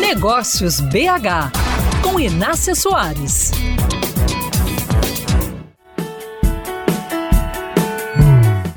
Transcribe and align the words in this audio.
Negócios 0.00 0.80
BH, 0.80 1.52
com 2.02 2.20
Inácia 2.20 2.74
Soares. 2.74 3.50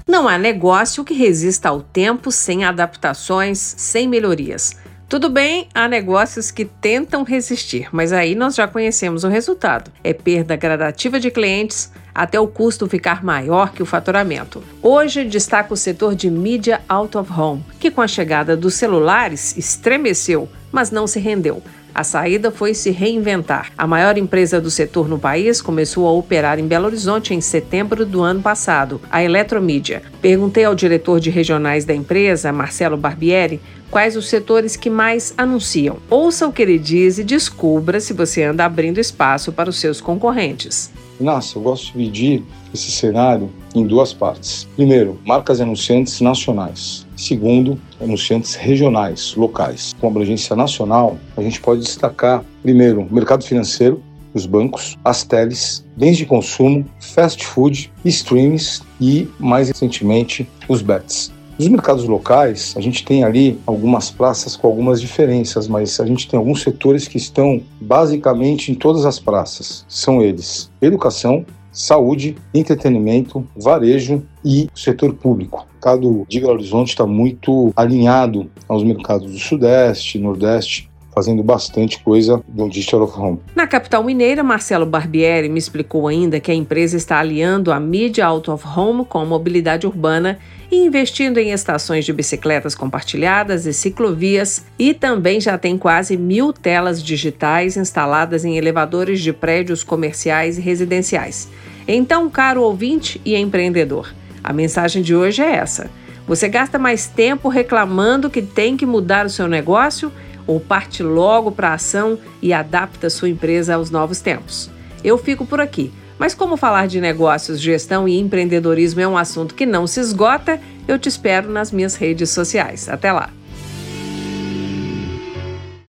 Não 0.07 0.27
há 0.27 0.37
negócio 0.37 1.05
que 1.05 1.13
resista 1.13 1.69
ao 1.69 1.81
tempo 1.81 2.31
sem 2.31 2.65
adaptações, 2.65 3.59
sem 3.59 4.07
melhorias. 4.07 4.75
Tudo 5.11 5.29
bem, 5.29 5.67
há 5.73 5.89
negócios 5.89 6.51
que 6.51 6.63
tentam 6.63 7.23
resistir, 7.23 7.89
mas 7.91 8.13
aí 8.13 8.33
nós 8.33 8.55
já 8.55 8.65
conhecemos 8.65 9.25
o 9.25 9.27
resultado: 9.27 9.91
é 10.01 10.13
perda 10.13 10.55
gradativa 10.55 11.19
de 11.19 11.29
clientes 11.29 11.91
até 12.15 12.39
o 12.39 12.47
custo 12.47 12.87
ficar 12.87 13.21
maior 13.21 13.73
que 13.73 13.83
o 13.83 13.85
faturamento. 13.85 14.63
Hoje 14.81 15.25
destaca 15.25 15.73
o 15.73 15.75
setor 15.75 16.15
de 16.15 16.31
mídia 16.31 16.79
out 16.87 17.17
of 17.17 17.29
home, 17.29 17.61
que 17.77 17.91
com 17.91 18.01
a 18.01 18.07
chegada 18.07 18.55
dos 18.55 18.75
celulares 18.75 19.57
estremeceu, 19.57 20.47
mas 20.71 20.91
não 20.91 21.05
se 21.05 21.19
rendeu. 21.19 21.61
A 21.93 22.03
saída 22.03 22.51
foi 22.51 22.73
se 22.73 22.89
reinventar. 22.89 23.71
A 23.77 23.85
maior 23.85 24.17
empresa 24.17 24.61
do 24.61 24.71
setor 24.71 25.09
no 25.09 25.19
país 25.19 25.61
começou 25.61 26.07
a 26.07 26.11
operar 26.11 26.57
em 26.59 26.67
Belo 26.67 26.85
Horizonte 26.85 27.33
em 27.33 27.41
setembro 27.41 28.05
do 28.05 28.21
ano 28.21 28.41
passado, 28.41 29.01
a 29.11 29.23
Eletromídia. 29.23 30.01
Perguntei 30.21 30.63
ao 30.63 30.73
diretor 30.73 31.19
de 31.19 31.29
regionais 31.29 31.83
da 31.85 31.93
empresa, 31.93 32.51
Marcelo 32.51 32.95
Barbieri, 32.95 33.59
quais 33.89 34.15
os 34.15 34.29
setores 34.29 34.77
que 34.77 34.89
mais 34.89 35.33
anunciam. 35.37 35.97
Ouça 36.09 36.47
o 36.47 36.53
que 36.53 36.61
ele 36.61 36.79
diz 36.79 37.17
e 37.17 37.23
descubra 37.23 37.99
se 37.99 38.13
você 38.13 38.43
anda 38.43 38.63
abrindo 38.63 38.99
espaço 38.99 39.51
para 39.51 39.69
os 39.69 39.79
seus 39.79 39.99
concorrentes. 39.99 40.89
Nossa, 41.19 41.57
eu 41.57 41.61
gosto 41.61 41.87
de 41.87 41.91
dividir 41.91 42.43
esse 42.73 42.89
cenário 42.89 43.51
em 43.75 43.85
duas 43.85 44.13
partes. 44.13 44.67
Primeiro, 44.75 45.19
marcas 45.25 45.61
anunciantes 45.61 46.19
nacionais. 46.21 47.05
Segundo, 47.21 47.79
anunciantes 47.99 48.55
regionais, 48.55 49.35
locais. 49.35 49.95
Com 50.01 50.07
abrangência 50.07 50.55
nacional, 50.55 51.19
a 51.37 51.41
gente 51.43 51.61
pode 51.61 51.81
destacar, 51.81 52.43
primeiro, 52.63 53.01
o 53.01 53.13
mercado 53.13 53.43
financeiro, 53.43 54.01
os 54.33 54.47
bancos, 54.47 54.97
as 55.05 55.23
teles, 55.23 55.85
bens 55.95 56.17
de 56.17 56.25
consumo, 56.25 56.83
fast 56.99 57.45
food, 57.45 57.93
streams 58.03 58.81
e, 58.99 59.29
mais 59.39 59.67
recentemente, 59.67 60.49
os 60.67 60.81
bets. 60.81 61.31
Nos 61.59 61.67
mercados 61.67 62.05
locais, 62.05 62.73
a 62.75 62.81
gente 62.81 63.05
tem 63.05 63.23
ali 63.23 63.59
algumas 63.67 64.09
praças 64.09 64.55
com 64.55 64.65
algumas 64.65 64.99
diferenças, 64.99 65.67
mas 65.67 65.99
a 65.99 66.07
gente 66.07 66.27
tem 66.27 66.39
alguns 66.39 66.63
setores 66.63 67.07
que 67.07 67.17
estão 67.17 67.61
basicamente 67.79 68.71
em 68.71 68.73
todas 68.73 69.05
as 69.05 69.19
praças. 69.19 69.85
São 69.87 70.23
eles: 70.23 70.71
educação, 70.81 71.45
saúde, 71.71 72.35
entretenimento, 72.53 73.47
varejo 73.55 74.23
e 74.43 74.67
setor 74.75 75.13
público. 75.13 75.59
O 75.59 75.73
mercado 75.73 76.25
de 76.27 76.39
Belo 76.39 76.53
Horizonte 76.53 76.89
está 76.89 77.07
muito 77.07 77.71
alinhado 77.75 78.51
aos 78.67 78.83
mercados 78.83 79.31
do 79.31 79.39
Sudeste, 79.39 80.19
Nordeste 80.19 80.90
fazendo 81.13 81.43
bastante 81.43 81.99
coisa 81.99 82.41
do 82.47 82.69
Digital 82.69 83.03
of 83.03 83.19
Home. 83.19 83.39
Na 83.55 83.67
capital 83.67 84.03
mineira, 84.03 84.43
Marcelo 84.43 84.85
Barbieri 84.85 85.49
me 85.49 85.59
explicou 85.59 86.07
ainda 86.07 86.39
que 86.39 86.51
a 86.51 86.55
empresa 86.55 86.95
está 86.95 87.19
aliando 87.19 87.71
a 87.71 87.79
mídia 87.79 88.25
out 88.25 88.49
of 88.49 88.65
home 88.65 89.05
com 89.05 89.19
a 89.19 89.25
mobilidade 89.25 89.85
urbana 89.85 90.39
e 90.71 90.77
investindo 90.77 91.37
em 91.37 91.51
estações 91.51 92.05
de 92.05 92.13
bicicletas 92.13 92.73
compartilhadas 92.73 93.65
e 93.65 93.73
ciclovias 93.73 94.65
e 94.79 94.93
também 94.93 95.41
já 95.41 95.57
tem 95.57 95.77
quase 95.77 96.15
mil 96.15 96.53
telas 96.53 97.03
digitais 97.03 97.75
instaladas 97.75 98.45
em 98.45 98.57
elevadores 98.57 99.21
de 99.21 99.33
prédios 99.33 99.83
comerciais 99.83 100.57
e 100.57 100.61
residenciais. 100.61 101.49
Então, 101.87 102.29
caro 102.29 102.61
ouvinte 102.61 103.19
e 103.25 103.35
empreendedor, 103.35 104.13
a 104.41 104.53
mensagem 104.53 105.01
de 105.01 105.13
hoje 105.13 105.41
é 105.41 105.55
essa. 105.55 105.89
Você 106.27 106.47
gasta 106.47 106.79
mais 106.79 107.07
tempo 107.07 107.49
reclamando 107.49 108.29
que 108.29 108.41
tem 108.41 108.77
que 108.77 108.85
mudar 108.85 109.25
o 109.25 109.29
seu 109.29 109.47
negócio 109.47 110.11
ou 110.51 110.59
parte 110.59 111.01
logo 111.01 111.49
para 111.49 111.69
a 111.69 111.73
ação 111.75 112.19
e 112.41 112.51
adapta 112.51 113.09
sua 113.09 113.29
empresa 113.29 113.75
aos 113.75 113.89
novos 113.89 114.19
tempos. 114.19 114.69
Eu 115.01 115.17
fico 115.17 115.45
por 115.45 115.61
aqui. 115.61 115.93
Mas 116.19 116.35
como 116.35 116.57
falar 116.57 116.87
de 116.87 116.99
negócios, 116.99 117.59
gestão 117.59 118.07
e 118.07 118.19
empreendedorismo 118.19 118.99
é 118.99 119.07
um 119.07 119.17
assunto 119.17 119.55
que 119.55 119.65
não 119.65 119.87
se 119.87 120.01
esgota, 120.01 120.59
eu 120.87 120.99
te 120.99 121.07
espero 121.07 121.49
nas 121.49 121.71
minhas 121.71 121.95
redes 121.95 122.29
sociais. 122.31 122.89
Até 122.89 123.13
lá! 123.13 123.29